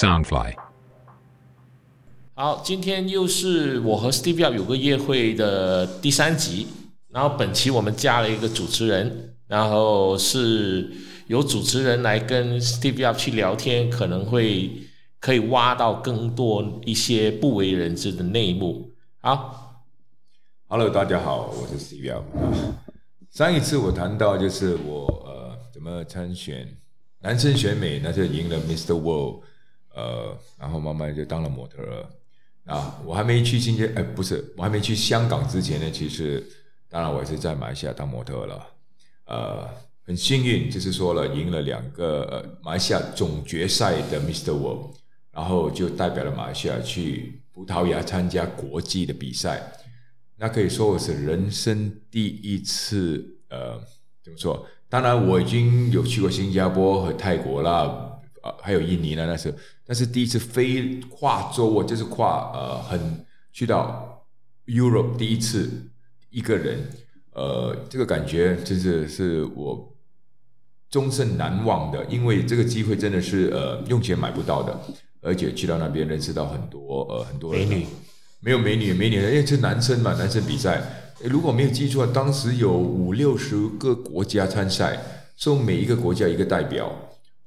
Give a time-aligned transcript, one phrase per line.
[0.00, 0.54] Soundfly。
[2.32, 6.68] 好，今天又是我和 Steve 有个约会的第三集，
[7.10, 10.90] 然后本期我们加了一个主持人，然后是
[11.26, 14.70] 由主持人来跟 Steve 去聊天，可能会
[15.18, 18.92] 可以挖到更多一些不为人知的内幕。
[19.20, 19.84] 好
[20.68, 22.22] ，Hello，大家好，我是 Steve。
[23.30, 26.66] 上一次我谈到就是我呃怎么参选。
[27.22, 28.94] 男生选美，那就赢了 Mr.
[28.94, 29.42] World，
[29.94, 32.06] 呃，然后慢慢就当了模特儿。
[32.66, 36.44] 啊，我还没去新加哎，不是，我还没去香港之前呢，其实
[36.88, 38.66] 当然我也是在马来西亚当模特了。
[39.24, 39.68] 呃，
[40.04, 44.52] 很幸运，就是说了赢了两个呃马来西亚总决赛的 Mr.
[44.52, 44.94] World，
[45.32, 49.72] 然后就代表了马来西亚去葡萄牙参加国际的比赛。
[50.36, 53.78] 那可以说我是人生第一次，呃，
[54.22, 54.66] 怎么说？
[54.88, 58.09] 当然，我已经有去过新加坡和泰国了，
[58.42, 59.56] 呃，还有印尼呢那时候，
[59.86, 64.24] 但是第一次飞跨洲，我就是跨呃，很去到
[64.66, 65.70] Europe 第一次
[66.30, 66.88] 一个人，
[67.32, 69.94] 呃，这个感觉真是是我
[70.88, 74.80] 终身难忘的，因为这个机会真的是呃用钱买不到的，
[75.20, 77.86] 而且去到那边认识到很多呃很多美女，
[78.40, 80.82] 没有美女美女，因为是男生嘛，男生比赛。
[81.22, 84.98] 如果没有记错，当时有五六十个国家参赛，
[85.36, 86.90] 说每一个国家一个代表，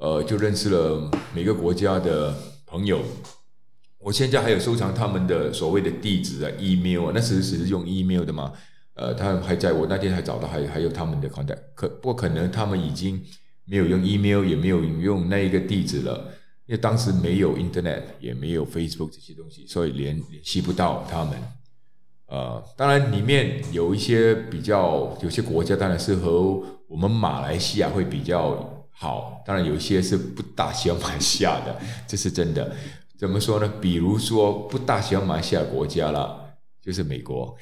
[0.03, 2.99] 呃，就认识了每个国家的朋友。
[3.99, 8.51] 我现在还有收藏他们的所谓的地址啊，email 啊，那时只是用 email 的嘛。
[8.95, 13.23] 呃，他们还在我那天还找到，还还有他们的 contact，可不过可能他们已经
[13.63, 16.33] 没有用 email，也没有用那一个地址了，
[16.65, 21.33] 因为当时没有 internet，也没有 Facebook 这些东西，所以联联系不到他们。
[22.27, 31.77] 呃，当然里面有一些比较，有些国家当然是和我们马来西亚会比较好，当然有一些是不大喜欢马来西亚的，
[32.07, 32.73] 这是真的。
[33.17, 33.71] 怎么说呢？
[33.81, 37.55] 比如说不大喜欢马来西亚国家了，就是美国。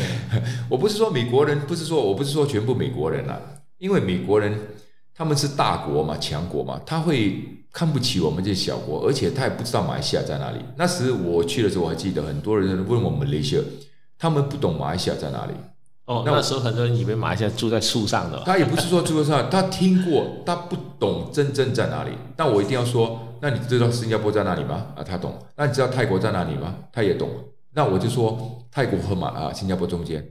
[0.68, 3.40] 我不是说美国人，不是说我不是说全部美国人了，
[3.78, 4.58] 因为美国人
[5.14, 10.58] 他们是大国嘛，强国嘛，他会看不起我们这些小国，而且他也不知道马来西亚在哪里。
[10.76, 13.62] 那时我去的时候，我还记得很多人问我们那些。
[14.16, 15.52] 他们不懂马来西亚在哪里。
[16.06, 18.42] 哦，那时候很多人以为马来西亚住在树上的。
[18.44, 22.10] 他也不是说住在树上，他听过，他不懂真正在哪里。
[22.36, 24.88] 但我一定要说，那你知道新加坡在哪里吗？
[24.96, 25.34] 啊，他懂。
[25.56, 26.74] 那你知道泰国在哪里吗？
[26.92, 27.28] 他也懂。
[27.72, 30.22] 那我就说，泰国和马啊，新加坡中间。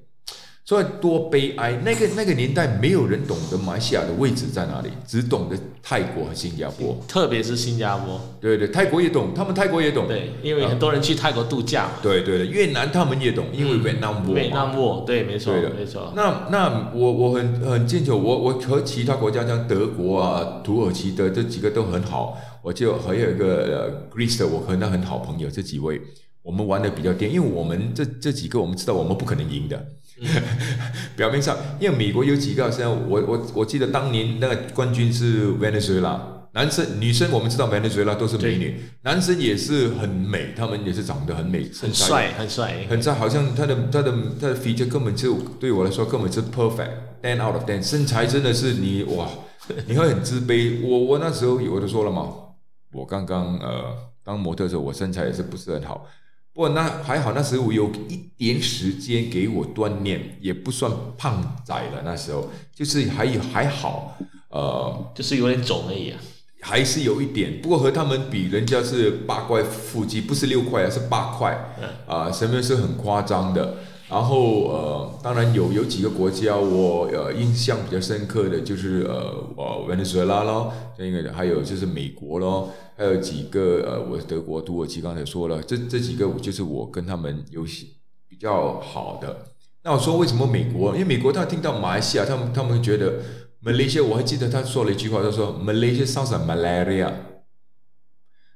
[0.66, 1.74] 所以多悲哀！
[1.84, 8.18] 那个那个年代，没有人懂得马来西亚的位置在哪里，只懂得泰国和新加坡，特别是新加坡。
[8.40, 10.07] 对对，泰国也懂，他们泰国也懂。
[10.07, 11.90] 对，因为很多人去泰国度假。
[12.02, 14.34] 对对对，越南他们也懂，因为越南沃。
[14.34, 16.13] 越南沃，对，没错，没错。
[16.16, 26.00] 那那我我很很敬求我我和其他国家像德国啊、土耳其的这几个都很好，我就还有一个呃 Greece 的，我和那很好朋友这几位，
[26.41, 29.85] 我们玩的比较颠，因为我们这这几个我们知道我们不可能赢的。
[31.16, 36.19] 表面上，因为美国有几个，像我我我记得当年那个冠军是 Venezuela，
[36.53, 49.28] 男生女生我们知道 Venezuela 都是美女，男生也是很美，他们也是长得很美，很帅很帅，很帅，好像他的他的他的 feature 根本就对我来说根本是 perfect，ten out of ten，身材真的是你哇，
[49.88, 50.85] 你会很自卑。
[50.85, 52.28] 我我那时候我都说了嘛，
[52.91, 56.06] 我刚刚呃当模特的时候，我身材也是不是很好。
[56.53, 62.03] 不过那还好，那时候我有一点时间给我锻炼，也不算胖仔了。
[62.06, 64.18] 那时候就是还有还好，
[64.50, 66.19] 呃，就是有点肿而已啊，
[66.62, 67.59] 还是有一点。
[67.59, 71.74] 不过和他们比，人家是八块腹肌，不是六块啊，是八块，
[72.06, 73.78] 啊，什么是很夸张的。
[74.13, 82.69] 然后呃，当然有有几个国家我呃印象比较深刻的就是呃呃委内瑞拉咯，那个还有就是美国咯。
[82.96, 87.96] 还有几个呃，我德国、土耳其刚才说了，这这几个就是我跟他们游戏
[88.29, 89.47] 比较好的。
[89.81, 90.94] 那我说为什么美国？
[90.94, 93.16] 因为美国他听到马来西亚，他们他们觉得
[93.62, 97.11] 马来西亚，我还记得他说了一句话，他说 Malaysia sounds like malaria。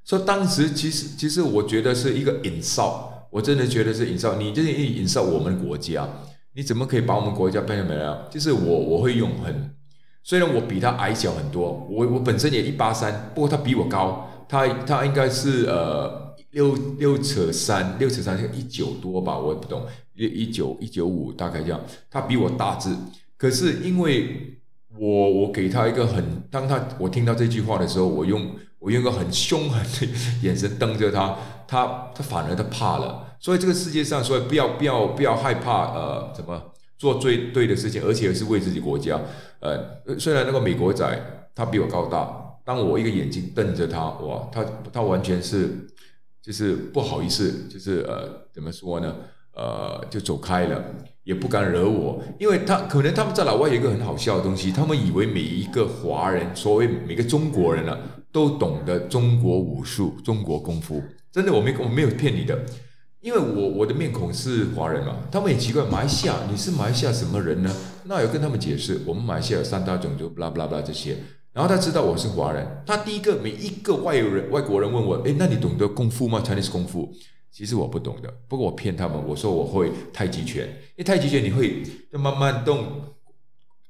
[0.05, 4.37] 说当时其实其实我觉得是一个 insult，我真的觉得是 insult。
[4.37, 6.09] 你这是 insult 我们国家，
[6.55, 8.27] 你怎么可以把我们国家变成 malaria？
[8.29, 9.75] 就是我我会用很。
[10.23, 19.85] 虽然我比他矮小很多，我我本身也一八三，不过他比我高，他他应该是呃六六尺三，六尺三一九多吧，我也不懂，
[20.15, 21.79] 一一九一九五大概这样，
[22.09, 22.89] 他比我大只，
[23.37, 24.57] 可是因为
[24.97, 30.07] 我我给他一个很，当他我听到这句话的时候，我用我用个很凶狠的
[30.41, 31.37] 眼神瞪着他，
[31.67, 36.61] 他他反而他怕了，所以这个世界上，所以不要不要不要害怕，呃，怎么？
[36.97, 39.21] 做最对的事情，而且是为自己国家。
[39.59, 41.05] 呃，虽然那个美国仔
[41.53, 45.87] 他比我高大，当我一个眼睛瞪着他，哇，他他完全是
[46.41, 49.15] 就是不好意思，就是呃怎么说呢？
[49.53, 50.83] 呃，就走开了，
[51.23, 57.95] 也不敢惹我，因为他可能他们在老外有一个很好笑的东西，他们以为每一个华人，所谓每个中国人啊，
[58.31, 61.01] 都懂得中国武术、中国功夫。
[61.31, 62.57] 真的，我没我没有骗你的，
[63.27, 67.69] 因为我我的面孔是华人嘛，他们很奇怪，马来西亚你是马来西亚什么人呢？
[68.05, 71.17] 那有跟他们解释，我们马来西亚有三大种族，巴拉巴拉巴拉这些。
[71.51, 77.11] 然后他知道我是华人，他第一个每一个外人外国人问我，诶，那你懂得功夫吗？Chinese 功夫？
[77.51, 80.65] 其实我不懂的，不过我骗他们，我说我会太极拳，
[80.95, 81.83] 因为太极拳你会
[82.13, 82.85] 要慢慢动，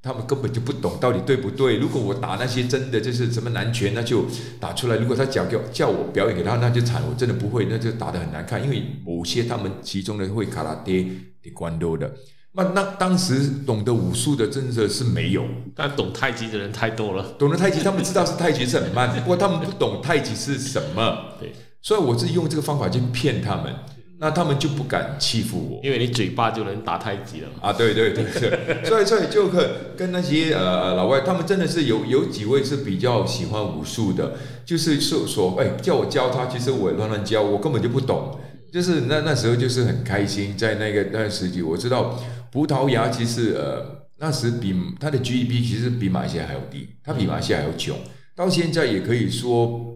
[0.07, 1.75] 他们根本就不懂到底对不对。
[1.77, 4.25] 如果我打那些真的就是什么南拳，那就
[4.57, 8.63] 打出来；如果他叫叫叫我表演给他，那就惨，我真的不会，那就打得很难看。
[8.63, 11.03] 因为某些他们其中的会卡拉爹、
[11.43, 12.09] 的关多的，
[12.53, 15.43] 那那当时懂得武术的真的是没有，
[15.75, 17.35] 但懂太极的人太多了。
[17.37, 21.33] 懂得太极，他们知道是太极是很慢，不过他们不懂太极是什么。
[21.39, 21.51] 对。
[21.79, 23.73] 所以我是用这个方法去骗他们，
[24.19, 27.71] 那他们就不敢欺负我，因为你嘴巴就能打太极了啊！
[27.71, 29.63] 对对对对， 所以所以就可
[29.95, 34.33] 跟那些呃老外，他们真的是有有几位是比较喜欢武术的，
[34.65, 38.39] 就是说说哎叫我教他，其实我乱乱教，我根本就不懂，
[38.73, 42.19] 就是那那时候就是很开心，在那个那段时期，我知道
[42.51, 47.95] 葡萄牙其实呃那时比它的 GDP 其实比马来西亚还要低，它比马来西亚还要穷，
[48.35, 49.93] 到现在也可以说。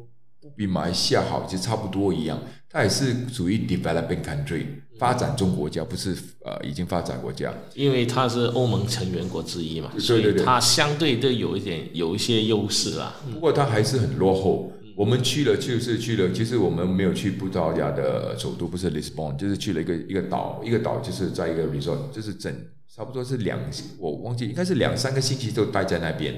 [0.58, 2.38] 比马来西亚好，就差不多一样。
[2.72, 4.66] 它也是属于 developing country
[4.98, 6.16] 发展中国家，不是
[6.46, 7.54] 呃已经发展国家。
[7.76, 13.16] 因为它是欧盟成员国之一嘛，所以它相对都有一点有一些优势啦。
[13.34, 14.72] 不过它还是很落后。
[14.94, 22.54] 我们去了就是去了，其实我们没有去葡萄牙的首都，不是 Lisbon，就是去了一个一个岛，一个岛就是在一个 resort，就是整
[22.94, 23.58] 差不多是两，
[23.98, 26.36] 我忘记应该是两三个星期都待在那边，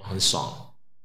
[0.00, 0.50] 很爽。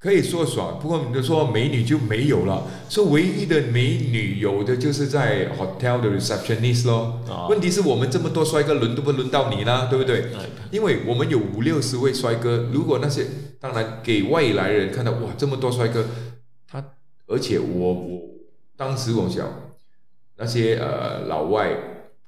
[0.02, 2.66] 可以说爽，不过你就说美女就没有了。
[2.90, 7.22] 说唯一的美女有的就是在 hotel 的 receptionist 咯。
[7.48, 10.26] 问题是我们这么多帅哥，轮都不轮到你呢，对不对？
[10.72, 13.28] 因为我们有五六十位帅哥，如果那些
[13.60, 16.04] 当然给外来人看到，哇，这么多帅哥，
[16.68, 16.84] 他
[17.28, 18.22] 而且我我
[18.76, 19.48] 当时我想
[20.38, 21.70] 那些呃老外。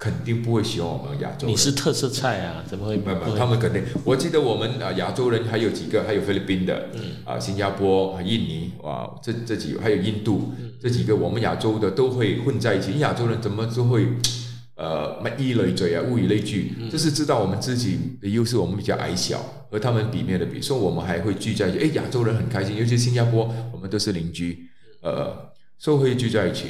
[0.04, 1.48] 肯定不会喜欢我们亚洲。
[1.48, 2.98] 你是特色菜啊，怎么会？
[2.98, 3.82] 没有，他们肯定。
[4.04, 6.90] 我记得我们啊，亚洲人还有几个，还有菲律宾的，
[7.24, 10.52] 啊，新加坡、印尼，哇，这这几还有印度，
[10.82, 13.00] 这几个我们亚洲的都会混在一起。
[13.00, 14.06] 亚洲人怎么都会
[14.76, 19.40] 呃，一类嘴啊，物以类聚，就是知道我们自己的优势，我们比较矮小，
[19.72, 21.80] 和他们比面的比，所以我们还会聚在一起。
[21.80, 24.68] 哎，亚洲人很开心，尤其新加坡，我们都是邻居，
[25.02, 25.34] 呃，
[25.80, 26.66] 所以会聚在一起。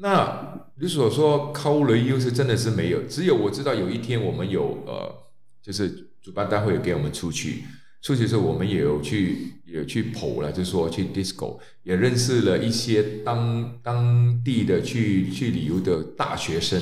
[0.00, 5.12] 那你所说靠雷优势真的是没有，只有我知道有一天我们有呃，
[5.60, 7.64] 就是主办单位给我们出去，
[8.00, 16.80] 出去的时候我们也有去也去跑了，就说去 disco，也认识了一些当当地的去去旅游的大学生，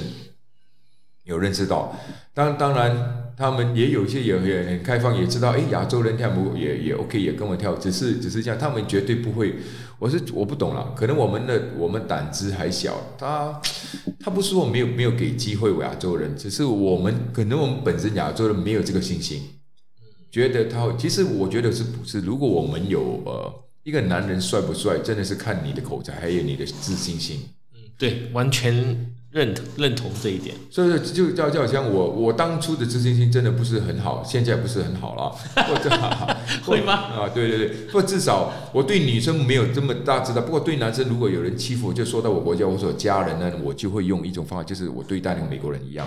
[1.25, 1.99] 有认识到，
[2.35, 3.26] 当当然。
[3.37, 9.57] 他们也有一些也也很开放，也知道哎，亚洲人跳舞也也 OK，也跟我跳，只是只是这样，他们绝对不会。
[9.99, 13.61] 我是我不懂了，可能我们的我们胆子还小，他
[14.21, 19.43] 他不是说没有没有给机会亚洲人，只是我们可能我们本身亚洲人没有这个信心，
[20.31, 22.21] 觉得他其实我觉得是不是？
[22.21, 27.41] 如果我们有呃一个男人帅不帅，真的是看你的口才，还有你的自信心。
[27.75, 29.15] 嗯，对，完全。
[29.31, 35.31] 认同认同这一点，所以说就就就好像我我当初的自信心真的不是很好，现在不是很好了，
[35.67, 35.91] 或者
[36.65, 36.93] 会吗？
[37.13, 46.07] 啊，对对对，或至少我对女生没有这么大知道，不过对男生如果有人欺负，就说到我国家，我说家人呢，我就会用一种方法，就是我对待那个美国人一样。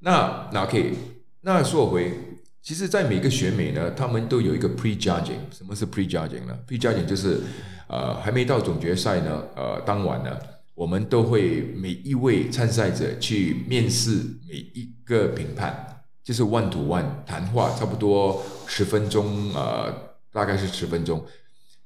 [0.00, 0.94] 那那可以
[1.42, 2.12] 那说回，
[2.60, 7.40] 其实，在每个选美呢，他们都有一个 prejudging，什么是 prejudging 呢？prejudging 就是
[7.88, 10.30] 呃，还没到总决赛呢，呃，当晚呢。
[10.78, 14.12] 我们都会每一位参赛者去面试
[14.48, 15.74] 每一个评判，
[16.22, 19.92] 就是 one to one 谈话，差不多十分钟，呃，
[20.32, 21.26] 大概是十分钟。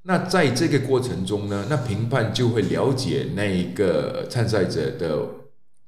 [0.03, 5.27] 那在这个过程中呢，那评判就会了解那一个参赛者的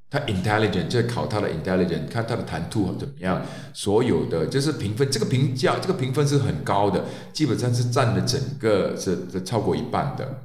[0.09, 3.45] 他 intelligent，就考他的 intelligent，看他的谈吐怎么样。
[3.75, 10.45] 所有的就是评分，这个评价，这个评分是很高的，基本上是占了整个是是超过一半的。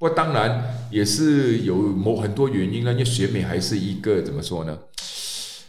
[0.00, 4.78] 不过当然也是有某很多原因呢，因为选美还是一个怎么说呢？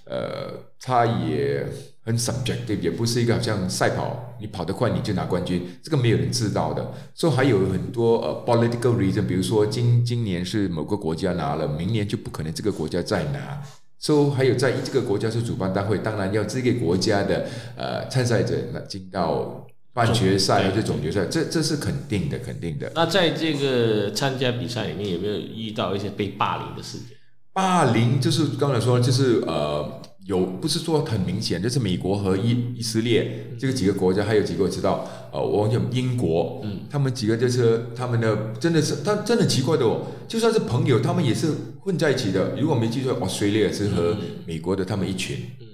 [0.06, 1.66] 呃，它也
[2.06, 6.94] 很 subjective，也不是一个好像赛跑，你跑得快你就拿冠军，这个没有人知道的。
[7.14, 13.62] 所以还有很多呃 political reason，比如说今今年是某个国家拿了，明年就不可能这个国家再拿。
[14.00, 17.46] 所以还有在这个国家是主办单位，当然要这个国家的
[17.76, 18.56] 呃参赛者
[18.88, 22.92] 进到半决赛或对者总决赛，这这是肯定的，肯定的。
[22.96, 27.18] 那在这个参加比赛里面，有没有遇到一些被霸凌的事件？
[27.54, 41.50] 霸凌就是刚才说，就是呃，有不是说很明显，就是美国和以以色列这个几个国家，还有几个我知道，呃，我忘记英国，嗯，他们几个就是他们的真的是，他真的奇怪的哦，就算是朋友，他们也是
[41.82, 42.56] 混在一起的。
[42.58, 45.68] 如果没记错，Australia 是和美国的他们一群，嗯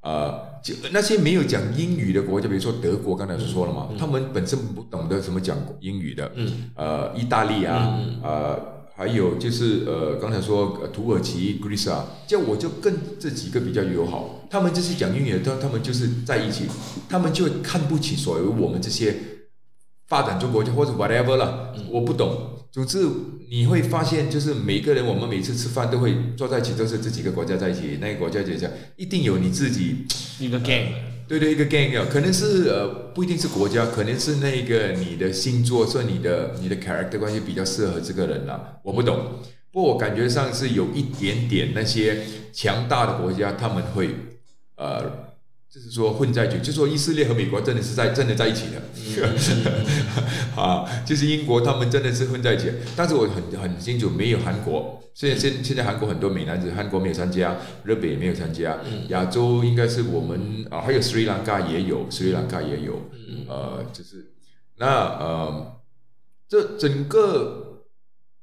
[0.00, 3.96] 呃，就那些没有讲英语的国家，比如说德国，刚才是说了嘛，嗯。
[3.96, 6.70] 他们本身不懂得怎么讲英语的，嗯。
[6.74, 8.20] 呃，意大利啊，嗯。
[8.20, 8.58] 呃，
[8.96, 16.64] 还有就是呃，刚才说呃土耳其、Greece 啊，这我就跟这几个比较友好，他们就是讲英语的，他他们就是在一起，
[17.08, 19.14] 他们就看不起所谓我们这些
[20.08, 22.66] 发展中国家或者 whatever 了，我不懂。
[22.72, 23.06] 总之
[23.50, 30.04] 你会发现，就是每个人我们每次吃饭都会坐在一起，都是这几个国家在一起，那个国家在一起，一定有你自己
[30.38, 30.86] 一个 gang，
[31.28, 39.40] 对对，一个 gang 啊，可能是呃不一定是国家，可能是那个你的星座，说你的你的 character 关系比较适合这个人啦、我不懂，
[39.72, 42.22] 不过我感觉上是有一点点那些
[42.52, 44.10] 强大的国家，他们会
[44.76, 45.25] 呃，
[45.76, 48.80] 就是说混在一起，就说以色列和美国真的是在真的在一起的，
[50.56, 55.02] 啊，就是英国他们真的是混在一起，但是我很很清楚没有韩国。
[55.12, 58.78] 现在现现在韩国很多美男子，韩国没有参加，日本也没有参加，
[59.08, 63.10] 亚洲应该是我们啊，还有斯里兰卡也有，斯里兰卡也有，
[63.46, 64.32] 呃，就是
[64.78, 64.86] 那
[65.18, 65.76] 呃，
[66.48, 67.65] 这整个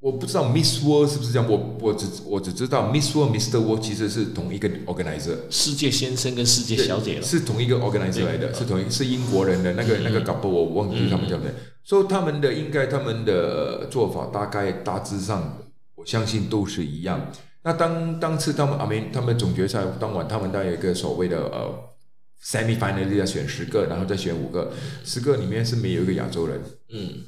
[0.04, 3.58] 我不知道 Miss World 是不是这样，我我只我只知道 Miss World、Mr.
[3.58, 7.22] World 其实是同一个 organizer，世界先生跟世界小姐了。
[7.22, 11.52] 是同一个 organizer 来的，是同一是英国人的那个那个 couple，我忘记他们叫什么，
[11.86, 15.58] 所以他们的应该他们的做法大概大致上，
[15.96, 17.32] 我相信都是一样。
[17.64, 21.74] 那当当次他们阿明他们总决赛当晚，他们当然有一个所谓的呃
[22.44, 24.74] semi final 要选十个，然后再选五个，
[25.06, 26.60] 十个里面是没有一个亚洲人。
[26.92, 27.24] 嗯，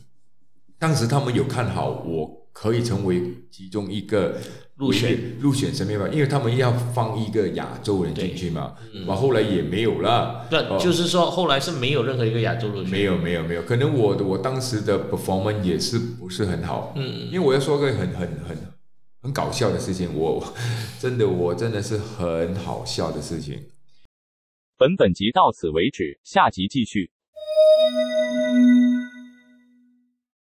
[0.77, 3.21] 当时他们有看好我可以成为
[3.51, 4.38] 其中一个
[4.77, 8.74] 入选入选神秘吧，因为他们要放一个亚洲人进去嘛，
[9.05, 10.47] 完后来也没有了。
[10.50, 12.89] 那哦就是说后来是没有任何一个亚洲入选。
[12.91, 18.57] 没有没有没有，可能我的我当时的 performance 也是不是很好，嗯，因为我要说个很很很
[19.21, 20.41] 很搞笑的事情，我
[20.97, 23.62] 真的我真的是很好笑的事情。
[24.77, 27.12] 本本集到此为止，下集继续。